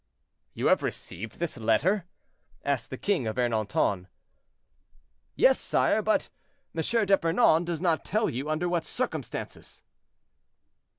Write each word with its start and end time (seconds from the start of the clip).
"You 0.55 0.65
have 0.65 0.81
received 0.81 1.37
this 1.37 1.57
letter?" 1.59 2.05
asked 2.65 2.89
the 2.89 2.97
king 2.97 3.27
of 3.27 3.35
Ernanton. 3.35 4.07
"Yes, 5.35 5.59
sire, 5.59 6.01
but 6.01 6.29
M. 6.75 6.81
d'Epernon 7.05 7.65
does 7.65 7.79
not 7.81 8.03
tell 8.03 8.27
you 8.27 8.49
under 8.49 8.67
what 8.67 8.83
circumstances." 8.83 9.83